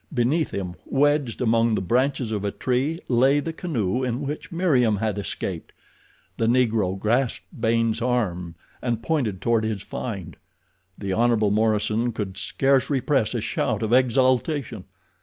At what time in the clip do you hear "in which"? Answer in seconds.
4.03-4.51